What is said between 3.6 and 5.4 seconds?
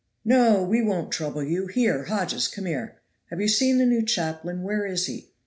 the new chaplain where is he?"